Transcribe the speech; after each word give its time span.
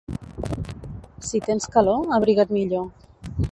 Si 1.27 1.41
tens 1.49 1.69
calor, 1.77 2.01
abriga't 2.19 2.57
millor. 2.59 2.91